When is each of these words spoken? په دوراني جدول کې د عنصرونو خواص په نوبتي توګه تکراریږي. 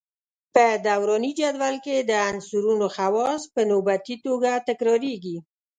په 0.53 0.65
دوراني 0.87 1.31
جدول 1.39 1.75
کې 1.85 1.95
د 1.99 2.11
عنصرونو 2.29 2.85
خواص 2.95 3.41
په 3.53 3.61
نوبتي 3.71 4.15
توګه 4.25 4.51
تکراریږي. 4.67 5.37